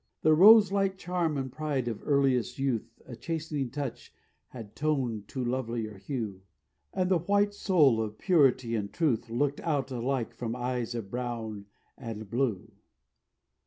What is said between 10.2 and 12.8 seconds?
from eyes of brown and blue.